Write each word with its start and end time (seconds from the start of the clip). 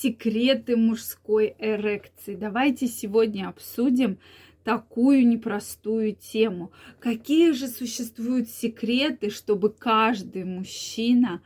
секреты 0.00 0.76
мужской 0.76 1.54
эрекции. 1.58 2.34
Давайте 2.34 2.86
сегодня 2.86 3.48
обсудим 3.48 4.18
такую 4.64 5.26
непростую 5.26 6.14
тему. 6.14 6.72
Какие 7.00 7.52
же 7.52 7.68
существуют 7.68 8.48
секреты, 8.48 9.30
чтобы 9.30 9.70
каждый 9.70 10.44
мужчина 10.44 11.42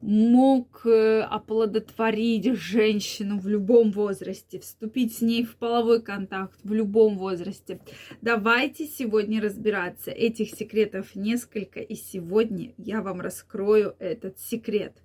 мог 0.00 0.86
э, 0.86 1.22
оплодотворить 1.22 2.54
женщину 2.54 3.40
в 3.40 3.48
любом 3.48 3.90
возрасте, 3.90 4.60
вступить 4.60 5.16
с 5.16 5.20
ней 5.20 5.44
в 5.44 5.56
половой 5.56 6.00
контакт 6.00 6.58
в 6.62 6.72
любом 6.72 7.18
возрасте. 7.18 7.80
Давайте 8.22 8.86
сегодня 8.86 9.42
разбираться. 9.42 10.12
Этих 10.12 10.50
секретов 10.50 11.16
несколько, 11.16 11.80
и 11.80 11.94
сегодня 11.96 12.74
я 12.76 13.02
вам 13.02 13.20
раскрою 13.20 13.96
этот 13.98 14.38
секрет. 14.38 15.02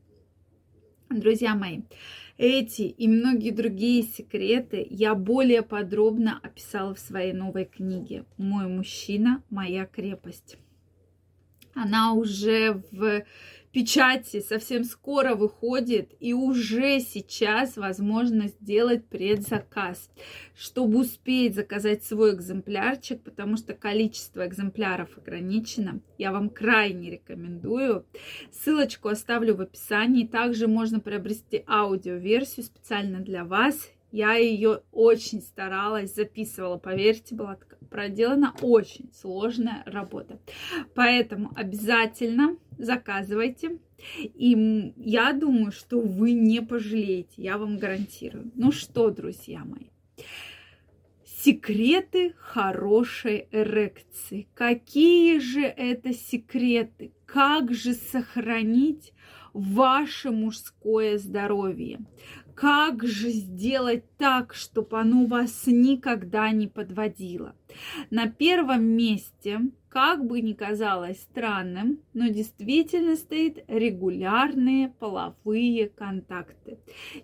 Друзья 1.14 1.54
мои, 1.54 1.82
эти 2.40 2.82
и 2.82 3.08
многие 3.08 3.52
другие 3.52 4.02
секреты 4.02 4.88
я 4.90 5.14
более 5.14 5.62
подробно 5.62 6.40
описала 6.42 6.96
в 6.96 7.00
своей 7.00 7.34
новой 7.34 7.66
книге 7.66 8.26
«Мой 8.38 8.66
мужчина, 8.68 9.44
моя 9.52 9.86
крепость». 9.86 10.58
Она 11.76 12.14
уже 12.14 12.82
в 12.92 13.24
печати 13.74 14.40
совсем 14.40 14.84
скоро 14.84 15.36
выходит, 15.36 16.14
и 16.20 16.34
уже 16.34 17.00
сейчас 17.00 17.76
возможно 17.76 18.48
сделать 18.48 19.06
предзаказ, 19.08 20.10
чтобы 20.56 21.00
успеть 21.00 21.56
заказать 21.56 22.04
свой 22.04 22.36
экземплярчик, 22.36 23.22
потому 23.22 23.58
что 23.58 23.74
количество 23.74 24.48
экземпляров 24.48 25.18
ограничено. 25.18 26.00
Я 26.18 26.32
вам 26.32 26.50
крайне 26.50 27.10
рекомендую. 27.10 28.06
Ссылочку 28.52 29.10
оставлю 29.10 29.56
в 29.56 29.62
описании. 29.62 30.28
Также 30.28 30.68
можно 30.68 31.00
приобрести 31.00 31.64
аудиоверсию 31.68 32.66
специально 32.66 33.20
для 33.20 33.44
вас. 33.44 33.90
Я 34.12 34.36
ее 34.36 34.84
очень 34.92 35.42
старалась, 35.42 36.14
записывала, 36.14 36.78
поверьте, 36.78 37.34
была 37.34 37.58
проделана 37.90 38.54
очень 38.62 39.12
сложная 39.14 39.82
работа. 39.88 40.40
Поэтому 40.94 41.52
обязательно 41.56 42.58
заказывайте. 42.78 43.80
И 44.20 44.94
я 44.98 45.34
думаю, 45.34 45.72
что 45.72 46.00
вы 46.00 46.34
не 46.34 46.62
пожалеете, 46.62 47.42
я 47.42 47.58
вам 47.58 47.78
гарантирую. 47.78 48.52
Ну 48.56 48.72
что, 48.72 49.10
друзья 49.10 49.64
мои, 49.64 49.88
секреты 51.26 52.34
хорошей 52.38 53.48
эрекции. 53.52 54.48
Какие 54.54 55.40
же 55.40 55.62
это 55.62 56.14
секреты? 56.14 57.12
Как 57.26 57.74
же 57.74 57.94
сохранить 57.94 59.14
ваше 59.54 60.32
мужское 60.32 61.18
здоровье? 61.18 62.00
Как 62.56 63.04
же 63.04 63.30
сделать 63.30 64.04
так, 64.18 64.54
чтобы 64.54 65.00
оно 65.00 65.26
вас 65.26 65.64
никогда 65.66 66.52
не 66.52 66.68
подводило? 66.68 67.56
На 68.12 68.28
первом 68.28 68.84
месте, 68.84 69.60
как 69.90 70.26
бы 70.26 70.42
ни 70.42 70.54
казалось 70.54 71.22
странным, 71.22 72.00
но 72.14 72.28
действительно 72.28 73.16
стоит 73.16 73.64
регулярные 73.68 74.90
половые 74.90 75.90
контакты. 75.90 76.78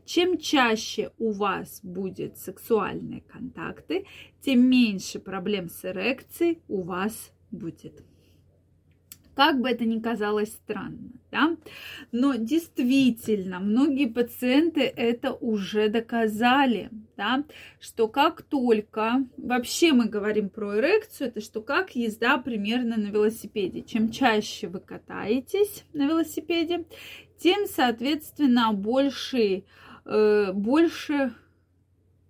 Чем 0.05 0.37
чаще 0.37 1.11
у 1.19 1.31
вас 1.31 1.79
будет 1.83 2.37
сексуальные 2.37 3.21
контакты, 3.21 4.05
тем 4.41 4.61
меньше 4.61 5.19
проблем 5.19 5.69
с 5.69 5.85
эрекцией 5.85 6.61
у 6.67 6.81
вас 6.81 7.31
будет 7.51 8.03
как 9.39 9.61
бы 9.61 9.69
это 9.69 9.85
ни 9.85 10.01
казалось 10.01 10.51
странно, 10.51 11.11
да, 11.31 11.55
но 12.11 12.35
действительно 12.35 13.61
многие 13.61 14.07
пациенты 14.07 14.81
это 14.81 15.31
уже 15.31 15.87
доказали, 15.87 16.89
да, 17.15 17.45
что 17.79 18.09
как 18.09 18.41
только, 18.41 19.23
вообще 19.37 19.93
мы 19.93 20.09
говорим 20.09 20.49
про 20.49 20.77
эрекцию, 20.77 21.29
это 21.29 21.39
что 21.39 21.61
как 21.61 21.95
езда 21.95 22.37
примерно 22.37 22.97
на 22.97 23.07
велосипеде, 23.11 23.81
чем 23.81 24.11
чаще 24.11 24.67
вы 24.67 24.81
катаетесь 24.81 25.85
на 25.93 26.05
велосипеде, 26.05 26.83
тем, 27.37 27.65
соответственно, 27.65 28.73
больше, 28.73 29.63
э, 30.03 30.51
больше 30.51 31.33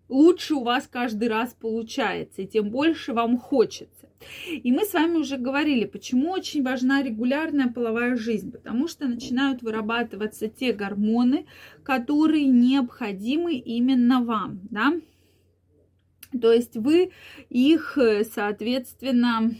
лучше 0.09 0.55
у 0.55 0.63
вас 0.63 0.87
каждый 0.91 1.29
раз 1.29 1.53
получается, 1.53 2.41
и 2.41 2.47
тем 2.47 2.69
больше 2.69 3.13
вам 3.13 3.37
хочется. 3.37 4.09
И 4.49 4.71
мы 4.73 4.83
с 4.83 4.93
вами 4.93 5.15
уже 5.15 5.37
говорили, 5.37 5.85
почему 5.85 6.31
очень 6.31 6.61
важна 6.61 7.01
регулярная 7.01 7.71
половая 7.71 8.17
жизнь, 8.17 8.51
потому 8.51 8.89
что 8.89 9.07
начинают 9.07 9.61
вырабатываться 9.61 10.49
те 10.49 10.73
гормоны, 10.73 11.45
которые 11.83 12.45
необходимы 12.47 13.55
именно 13.55 14.21
вам, 14.21 14.59
да. 14.69 14.93
То 16.39 16.51
есть 16.51 16.75
вы 16.75 17.11
их, 17.49 17.97
соответственно, 18.33 19.55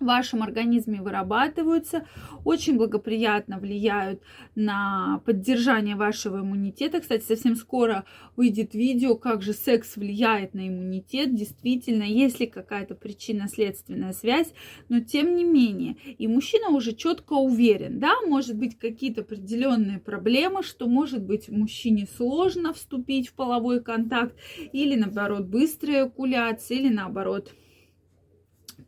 в 0.00 0.04
вашем 0.04 0.42
организме 0.42 1.02
вырабатываются, 1.02 2.06
очень 2.44 2.76
благоприятно 2.76 3.58
влияют 3.58 4.22
на 4.54 5.20
поддержание 5.24 5.96
вашего 5.96 6.40
иммунитета. 6.40 7.00
Кстати, 7.00 7.24
совсем 7.24 7.56
скоро 7.56 8.04
выйдет 8.36 8.74
видео, 8.74 9.16
как 9.16 9.42
же 9.42 9.52
секс 9.52 9.96
влияет 9.96 10.54
на 10.54 10.68
иммунитет. 10.68 11.34
Действительно, 11.34 12.04
есть 12.04 12.40
ли 12.40 12.46
какая-то 12.46 12.94
причинно-следственная 12.94 14.12
связь, 14.12 14.52
но 14.88 15.00
тем 15.00 15.36
не 15.36 15.44
менее, 15.44 15.96
и 16.18 16.26
мужчина 16.26 16.68
уже 16.70 16.94
четко 16.94 17.34
уверен, 17.34 17.98
да, 17.98 18.12
может 18.26 18.56
быть 18.56 18.78
какие-то 18.78 19.22
определенные 19.22 19.98
проблемы, 19.98 20.62
что 20.62 20.86
может 20.86 21.22
быть 21.22 21.48
мужчине 21.48 22.06
сложно 22.16 22.72
вступить 22.72 23.28
в 23.28 23.34
половой 23.34 23.82
контакт, 23.82 24.34
или 24.72 24.94
наоборот 24.94 25.46
быстрая 25.46 26.08
экуляция, 26.08 26.78
или 26.78 26.88
наоборот 26.88 27.52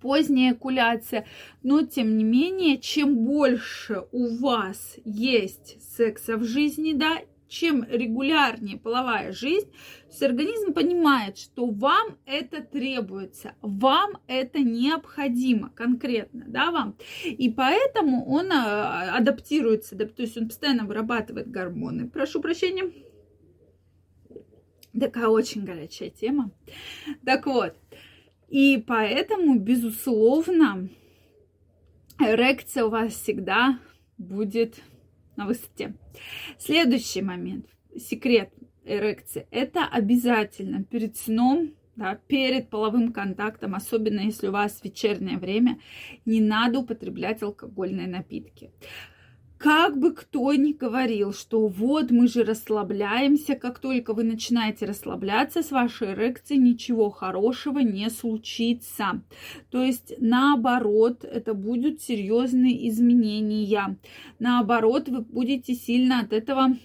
поздняя 0.00 0.52
экуляция. 0.52 1.26
Но, 1.62 1.82
тем 1.82 2.16
не 2.16 2.24
менее, 2.24 2.78
чем 2.78 3.16
больше 3.16 4.04
у 4.12 4.36
вас 4.36 4.96
есть 5.04 5.82
секса 5.96 6.36
в 6.36 6.44
жизни, 6.44 6.92
да, 6.92 7.18
чем 7.50 7.84
регулярнее 7.84 8.78
половая 8.78 9.32
жизнь, 9.32 9.70
то 10.18 10.26
организм 10.26 10.72
понимает, 10.72 11.36
что 11.36 11.66
вам 11.66 12.16
это 12.24 12.62
требуется, 12.62 13.54
вам 13.60 14.18
это 14.28 14.60
необходимо 14.60 15.70
конкретно, 15.70 16.44
да, 16.46 16.70
вам. 16.70 16.96
И 17.24 17.50
поэтому 17.50 18.24
он 18.26 18.52
а, 18.52 19.16
адаптируется, 19.16 19.96
да, 19.96 20.06
то 20.06 20.22
есть 20.22 20.38
он 20.38 20.46
постоянно 20.46 20.84
вырабатывает 20.84 21.50
гормоны. 21.50 22.08
Прошу 22.08 22.40
прощения. 22.40 22.92
Такая 24.98 25.28
очень 25.28 25.64
горячая 25.64 26.10
тема. 26.10 26.50
Так 27.24 27.46
вот, 27.46 27.74
и 28.50 28.82
поэтому, 28.86 29.58
безусловно, 29.58 30.88
эрекция 32.18 32.84
у 32.84 32.90
вас 32.90 33.14
всегда 33.14 33.78
будет 34.18 34.82
на 35.36 35.46
высоте. 35.46 35.94
Следующий 36.58 37.22
момент, 37.22 37.66
секрет 37.96 38.50
эрекции, 38.84 39.46
это 39.50 39.86
обязательно 39.86 40.84
перед 40.84 41.16
сном 41.16 41.70
да, 41.96 42.18
перед 42.28 42.70
половым 42.70 43.12
контактом, 43.12 43.74
особенно 43.74 44.20
если 44.20 44.48
у 44.48 44.52
вас 44.52 44.80
вечернее 44.82 45.36
время, 45.36 45.78
не 46.24 46.40
надо 46.40 46.78
употреблять 46.78 47.42
алкогольные 47.42 48.06
напитки 48.06 48.70
как 49.60 49.98
бы 49.98 50.14
кто 50.14 50.54
ни 50.54 50.72
говорил, 50.72 51.34
что 51.34 51.66
вот 51.68 52.10
мы 52.10 52.28
же 52.28 52.44
расслабляемся, 52.44 53.56
как 53.56 53.78
только 53.78 54.14
вы 54.14 54.24
начинаете 54.24 54.86
расслабляться 54.86 55.62
с 55.62 55.70
вашей 55.70 56.14
эрекцией, 56.14 56.62
ничего 56.62 57.10
хорошего 57.10 57.80
не 57.80 58.08
случится. 58.08 59.20
То 59.70 59.82
есть 59.82 60.14
наоборот, 60.18 61.24
это 61.24 61.52
будут 61.52 62.00
серьезные 62.00 62.88
изменения. 62.88 63.98
Наоборот, 64.38 65.10
вы 65.10 65.20
будете 65.20 65.74
сильно 65.74 66.20
от 66.20 66.32
этого 66.32 66.78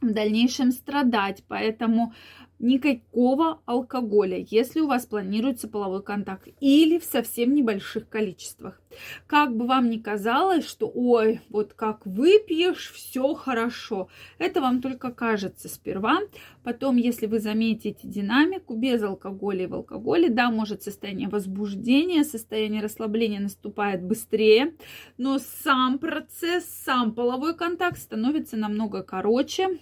в 0.00 0.12
дальнейшем 0.12 0.70
страдать. 0.70 1.42
Поэтому 1.48 2.14
никакого 2.58 3.60
алкоголя, 3.66 4.44
если 4.48 4.80
у 4.80 4.86
вас 4.86 5.06
планируется 5.06 5.68
половой 5.68 6.02
контакт 6.02 6.48
или 6.60 6.98
в 6.98 7.04
совсем 7.04 7.54
небольших 7.54 8.08
количествах. 8.08 8.80
Как 9.26 9.56
бы 9.56 9.66
вам 9.66 9.90
ни 9.90 9.98
казалось, 9.98 10.66
что 10.66 10.90
ой, 10.94 11.40
вот 11.48 11.74
как 11.74 12.06
выпьешь, 12.06 12.92
все 12.92 13.34
хорошо. 13.34 14.08
Это 14.38 14.60
вам 14.60 14.80
только 14.80 15.10
кажется 15.10 15.68
сперва. 15.68 16.20
Потом, 16.62 16.96
если 16.96 17.26
вы 17.26 17.40
заметите 17.40 18.06
динамику 18.06 18.74
без 18.76 19.02
алкоголя 19.02 19.64
и 19.64 19.66
в 19.66 19.74
алкоголе, 19.74 20.28
да, 20.28 20.50
может 20.50 20.82
состояние 20.82 21.28
возбуждения, 21.28 22.24
состояние 22.24 22.82
расслабления 22.82 23.40
наступает 23.40 24.02
быстрее, 24.02 24.74
но 25.18 25.38
сам 25.38 25.98
процесс, 25.98 26.64
сам 26.64 27.12
половой 27.12 27.54
контакт 27.54 27.98
становится 27.98 28.56
намного 28.56 29.02
короче, 29.02 29.78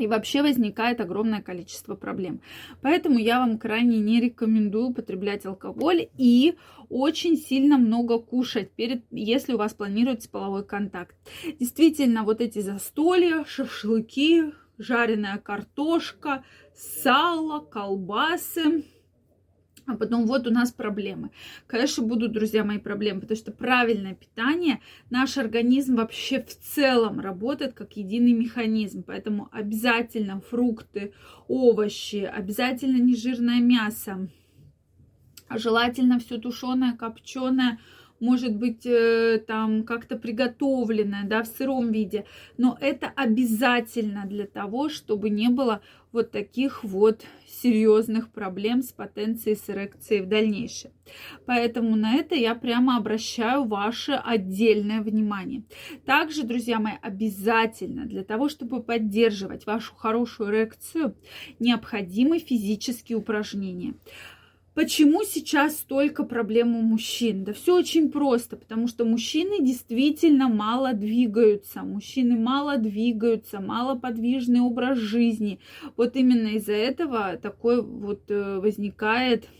и 0.00 0.06
вообще 0.06 0.42
возникает 0.42 1.00
огромное 1.00 1.42
количество 1.42 1.94
проблем. 1.94 2.40
Поэтому 2.82 3.18
я 3.18 3.38
вам 3.38 3.58
крайне 3.58 3.98
не 3.98 4.20
рекомендую 4.20 4.88
употреблять 4.88 5.46
алкоголь 5.46 6.08
и 6.16 6.56
очень 6.88 7.36
сильно 7.36 7.78
много 7.78 8.18
кушать, 8.18 8.70
перед, 8.72 9.04
если 9.10 9.54
у 9.54 9.58
вас 9.58 9.74
планируется 9.74 10.30
половой 10.30 10.64
контакт. 10.64 11.14
Действительно, 11.58 12.24
вот 12.24 12.40
эти 12.40 12.60
застолья, 12.60 13.44
шашлыки, 13.46 14.52
жареная 14.78 15.38
картошка, 15.38 16.44
сало, 16.74 17.60
колбасы– 17.60 18.84
а 19.90 19.96
потом 19.96 20.26
вот 20.26 20.46
у 20.46 20.50
нас 20.50 20.72
проблемы. 20.72 21.30
Конечно, 21.66 22.04
будут, 22.04 22.32
друзья 22.32 22.64
мои, 22.64 22.78
проблемы, 22.78 23.20
потому 23.20 23.36
что 23.36 23.52
правильное 23.52 24.14
питание, 24.14 24.80
наш 25.10 25.36
организм 25.36 25.96
вообще 25.96 26.42
в 26.42 26.56
целом 26.56 27.20
работает 27.20 27.74
как 27.74 27.96
единый 27.96 28.32
механизм. 28.32 29.02
Поэтому 29.02 29.48
обязательно 29.52 30.40
фрукты, 30.40 31.12
овощи, 31.48 32.24
обязательно 32.24 32.98
нежирное 32.98 33.60
мясо, 33.60 34.28
желательно 35.50 36.18
все 36.18 36.38
тушеное, 36.38 36.96
копченое, 36.96 37.78
может 38.20 38.54
быть, 38.54 38.84
э, 38.84 39.42
там 39.46 39.84
как-то 39.84 40.16
приготовленное, 40.16 41.24
да, 41.24 41.42
в 41.42 41.46
сыром 41.46 41.90
виде. 41.90 42.26
Но 42.58 42.76
это 42.80 43.10
обязательно 43.16 44.26
для 44.26 44.46
того, 44.46 44.88
чтобы 44.88 45.30
не 45.30 45.48
было 45.48 45.80
вот 46.12 46.30
таких 46.30 46.82
вот 46.84 47.22
серьезных 47.46 48.30
проблем 48.30 48.82
с 48.82 48.92
потенцией 48.92 49.56
с 49.56 49.68
эрекцией 49.70 50.22
в 50.22 50.28
дальнейшем. 50.28 50.90
Поэтому 51.46 51.96
на 51.96 52.14
это 52.14 52.34
я 52.34 52.54
прямо 52.54 52.96
обращаю 52.96 53.64
ваше 53.64 54.12
отдельное 54.12 55.00
внимание. 55.02 55.64
Также, 56.04 56.42
друзья 56.42 56.78
мои, 56.78 56.94
обязательно 57.00 58.06
для 58.06 58.24
того, 58.24 58.48
чтобы 58.48 58.82
поддерживать 58.82 59.66
вашу 59.66 59.94
хорошую 59.94 60.50
эрекцию, 60.50 61.16
необходимы 61.58 62.38
физические 62.38 63.18
упражнения. 63.18 63.94
Почему 64.80 65.24
сейчас 65.24 65.76
столько 65.76 66.24
проблем 66.24 66.74
у 66.74 66.80
мужчин? 66.80 67.44
Да 67.44 67.52
все 67.52 67.76
очень 67.76 68.10
просто, 68.10 68.56
потому 68.56 68.88
что 68.88 69.04
мужчины 69.04 69.62
действительно 69.62 70.48
мало 70.48 70.94
двигаются, 70.94 71.82
мужчины 71.82 72.38
мало 72.38 72.78
двигаются, 72.78 73.60
мало 73.60 73.98
подвижный 73.98 74.60
образ 74.60 74.96
жизни. 74.96 75.60
Вот 75.98 76.16
именно 76.16 76.56
из-за 76.56 76.72
этого 76.72 77.36
такой 77.36 77.82
вот 77.82 78.30
э, 78.30 78.58
возникает 78.58 79.50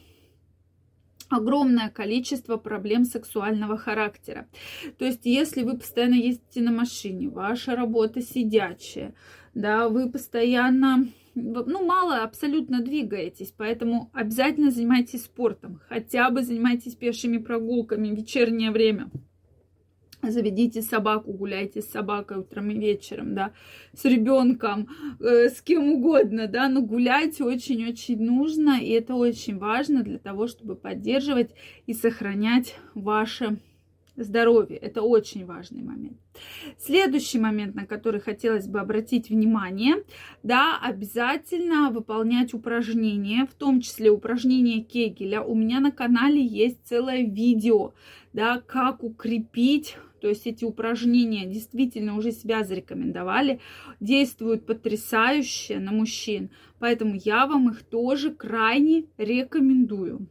огромное 1.28 1.90
количество 1.90 2.56
проблем 2.56 3.05
сексуального 3.05 3.76
характера. 3.76 4.49
То 4.96 5.05
есть, 5.05 5.26
если 5.26 5.64
вы 5.64 5.76
постоянно 5.76 6.14
ездите 6.14 6.62
на 6.62 6.73
машине, 6.73 7.28
ваша 7.28 7.76
работа 7.76 8.23
сидячая, 8.23 9.14
да, 9.52 9.90
вы 9.90 10.11
постоянно 10.11 11.08
ну, 11.35 11.85
мало 11.85 12.23
абсолютно 12.23 12.81
двигаетесь, 12.81 13.53
поэтому 13.56 14.11
обязательно 14.12 14.71
занимайтесь 14.71 15.25
спортом, 15.25 15.81
хотя 15.88 16.31
бы 16.31 16.43
занимайтесь 16.43 16.94
пешими 16.94 17.38
прогулками 17.38 18.11
в 18.11 18.17
вечернее 18.17 18.71
время. 18.71 19.11
Заведите 20.23 20.82
собаку, 20.82 21.32
гуляйте 21.32 21.81
с 21.81 21.91
собакой 21.91 22.38
утром 22.38 22.71
и 22.71 22.79
вечером, 22.79 23.35
да, 23.35 23.53
с 23.94 24.05
ребенком, 24.05 24.88
э, 25.19 25.49
с 25.49 25.62
кем 25.62 25.88
угодно, 25.93 26.47
да, 26.47 26.69
но 26.69 26.82
гулять 26.82 27.41
очень-очень 27.41 28.21
нужно, 28.23 28.79
и 28.83 28.91
это 28.91 29.15
очень 29.15 29.56
важно 29.56 30.03
для 30.03 30.19
того, 30.19 30.47
чтобы 30.47 30.76
поддерживать 30.76 31.55
и 31.87 31.94
сохранять 31.94 32.76
ваше 32.94 33.61
здоровье. 34.17 34.77
Это 34.77 35.03
очень 35.03 35.45
важный 35.45 35.83
момент. 35.83 36.19
Следующий 36.79 37.39
момент, 37.39 37.75
на 37.75 37.87
который 37.87 38.21
хотелось 38.21 38.67
бы 38.67 38.81
обратить 38.81 39.31
внимание, 39.31 40.05
да, 40.43 40.79
обязательно 40.81 41.91
выполнять 41.91 42.55
упражнения, 42.55 43.47
в 43.47 43.55
том 43.55 43.81
числе 43.81 44.11
упражнения 44.11 44.83
Кегеля. 44.83 45.43
У 45.43 45.55
меня 45.55 45.81
на 45.81 45.91
канале 45.91 46.45
есть 46.45 46.79
целое 46.85 47.23
видео, 47.23 47.93
да, 48.33 48.61
как 48.61 49.03
укрепить 49.03 49.97
то 50.21 50.29
есть 50.29 50.47
эти 50.47 50.65
упражнения 50.65 51.47
действительно 51.47 52.17
уже 52.17 52.33
себя 52.33 52.62
зарекомендовали, 52.62 53.61
действуют 54.01 54.67
потрясающе 54.67 55.79
на 55.79 55.93
мужчин. 55.93 56.51
Поэтому 56.79 57.15
я 57.15 57.47
вам 57.47 57.71
их 57.71 57.83
тоже 57.83 58.31
крайне 58.31 59.07
рекомендую 59.17 60.27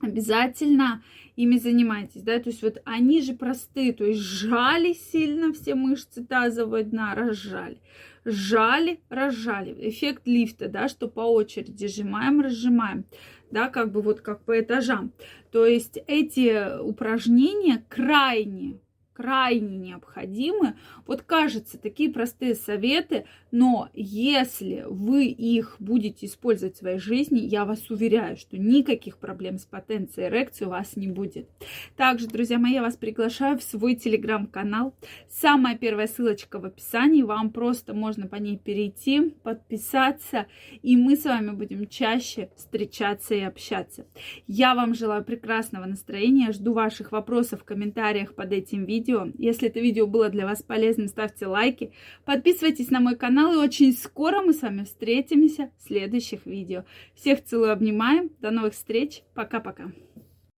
обязательно 0.00 1.02
ими 1.36 1.56
занимайтесь, 1.58 2.22
да, 2.22 2.38
то 2.38 2.50
есть 2.50 2.62
вот 2.62 2.80
они 2.84 3.22
же 3.22 3.34
простые, 3.34 3.92
то 3.92 4.04
есть 4.04 4.20
сжали 4.20 4.92
сильно 4.92 5.52
все 5.52 5.74
мышцы 5.74 6.24
тазового 6.24 6.82
дна, 6.82 7.14
разжали, 7.14 7.80
сжали, 8.24 9.00
разжали, 9.08 9.74
эффект 9.88 10.26
лифта, 10.26 10.68
да, 10.68 10.88
что 10.88 11.08
по 11.08 11.20
очереди 11.20 11.86
сжимаем, 11.86 12.40
разжимаем, 12.40 13.04
да, 13.50 13.68
как 13.68 13.92
бы 13.92 14.02
вот 14.02 14.20
как 14.20 14.44
по 14.44 14.58
этажам, 14.58 15.12
то 15.50 15.66
есть 15.66 15.98
эти 16.06 16.80
упражнения 16.80 17.84
крайне 17.88 18.80
крайне 19.18 19.76
необходимы. 19.76 20.76
Вот 21.04 21.22
кажется, 21.22 21.76
такие 21.76 22.08
простые 22.08 22.54
советы, 22.54 23.24
но 23.50 23.88
если 23.92 24.84
вы 24.88 25.24
их 25.26 25.74
будете 25.80 26.26
использовать 26.26 26.76
в 26.76 26.78
своей 26.78 26.98
жизни, 26.98 27.40
я 27.40 27.64
вас 27.64 27.90
уверяю, 27.90 28.36
что 28.36 28.56
никаких 28.56 29.18
проблем 29.18 29.58
с 29.58 29.64
потенцией 29.64 30.28
эрекции 30.28 30.66
у 30.66 30.68
вас 30.68 30.94
не 30.94 31.08
будет. 31.08 31.48
Также, 31.96 32.28
друзья 32.28 32.58
мои, 32.58 32.74
я 32.74 32.82
вас 32.82 32.96
приглашаю 32.96 33.58
в 33.58 33.62
свой 33.64 33.96
телеграм-канал. 33.96 34.94
Самая 35.28 35.76
первая 35.76 36.06
ссылочка 36.06 36.60
в 36.60 36.64
описании. 36.64 37.22
Вам 37.22 37.50
просто 37.50 37.94
можно 37.94 38.28
по 38.28 38.36
ней 38.36 38.56
перейти, 38.56 39.30
подписаться, 39.42 40.46
и 40.82 40.96
мы 40.96 41.16
с 41.16 41.24
вами 41.24 41.50
будем 41.50 41.88
чаще 41.88 42.50
встречаться 42.56 43.34
и 43.34 43.40
общаться. 43.40 44.06
Я 44.46 44.76
вам 44.76 44.94
желаю 44.94 45.24
прекрасного 45.24 45.86
настроения, 45.86 46.52
жду 46.52 46.72
ваших 46.72 47.10
вопросов 47.10 47.62
в 47.62 47.64
комментариях 47.64 48.36
под 48.36 48.52
этим 48.52 48.84
видео 48.84 49.07
видео. 49.08 49.32
Если 49.38 49.68
это 49.68 49.80
видео 49.80 50.06
было 50.06 50.28
для 50.28 50.46
вас 50.46 50.62
полезным, 50.62 51.08
ставьте 51.08 51.46
лайки, 51.46 51.92
подписывайтесь 52.24 52.90
на 52.90 53.00
мой 53.00 53.16
канал, 53.16 53.52
и 53.52 53.56
очень 53.56 53.92
скоро 53.92 54.42
мы 54.42 54.52
с 54.52 54.62
вами 54.62 54.84
встретимся 54.84 55.70
в 55.78 55.86
следующих 55.86 56.46
видео. 56.46 56.84
Всех 57.14 57.44
целую, 57.44 57.72
обнимаем, 57.72 58.30
до 58.40 58.50
новых 58.50 58.74
встреч, 58.74 59.22
пока-пока. 59.34 59.90